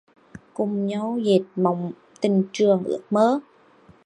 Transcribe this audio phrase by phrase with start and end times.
[0.53, 1.91] Cùng nhau dệt mộng
[2.21, 3.39] tình trường ước mơ.